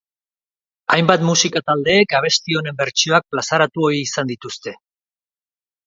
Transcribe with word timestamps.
Hainbat 0.95 1.25
musika 1.27 1.61
taldeek 1.67 2.17
abesti 2.21 2.59
honen 2.63 2.81
bertsioak 2.83 3.29
plazaratu 3.35 3.87
ohi 3.91 4.05
izan 4.11 4.35
dituzte. 4.37 4.79